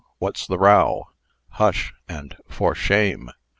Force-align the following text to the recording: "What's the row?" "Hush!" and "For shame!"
"What's 0.17 0.47
the 0.47 0.57
row?" 0.57 1.09
"Hush!" 1.49 1.93
and 2.09 2.35
"For 2.49 2.73
shame!" 2.73 3.29